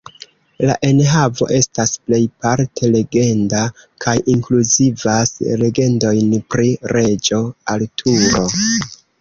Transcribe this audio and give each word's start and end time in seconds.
La 0.67 0.75
enhavo 0.87 1.47
estas 1.57 1.91
plejparte 2.07 2.89
legenda, 2.95 3.61
kaj 4.05 4.15
inkluzivas 4.37 5.37
legendojn 5.65 6.35
pri 6.55 6.73
Reĝo 6.97 7.43
Arturo. 7.77 8.47